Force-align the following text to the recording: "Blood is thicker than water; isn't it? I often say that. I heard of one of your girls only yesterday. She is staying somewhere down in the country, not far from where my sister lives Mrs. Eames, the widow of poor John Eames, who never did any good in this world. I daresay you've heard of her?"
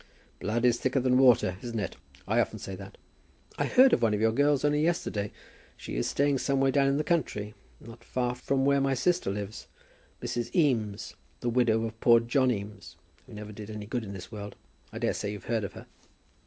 "Blood 0.39 0.65
is 0.65 0.79
thicker 0.79 0.99
than 0.99 1.19
water; 1.19 1.57
isn't 1.61 1.79
it? 1.79 1.95
I 2.27 2.39
often 2.39 2.57
say 2.57 2.73
that. 2.73 2.97
I 3.59 3.65
heard 3.65 3.93
of 3.93 4.01
one 4.01 4.15
of 4.15 4.19
your 4.19 4.31
girls 4.31 4.65
only 4.65 4.81
yesterday. 4.81 5.31
She 5.77 5.95
is 5.95 6.09
staying 6.09 6.39
somewhere 6.39 6.71
down 6.71 6.87
in 6.87 6.97
the 6.97 7.03
country, 7.03 7.53
not 7.79 8.03
far 8.03 8.33
from 8.33 8.65
where 8.65 8.81
my 8.81 8.95
sister 8.95 9.29
lives 9.29 9.67
Mrs. 10.19 10.55
Eames, 10.55 11.13
the 11.41 11.49
widow 11.51 11.83
of 11.83 11.99
poor 11.99 12.19
John 12.19 12.49
Eames, 12.49 12.95
who 13.27 13.33
never 13.35 13.51
did 13.51 13.69
any 13.69 13.85
good 13.85 14.03
in 14.03 14.13
this 14.13 14.31
world. 14.31 14.55
I 14.91 14.97
daresay 14.97 15.33
you've 15.33 15.43
heard 15.43 15.63
of 15.63 15.73
her?" 15.73 15.85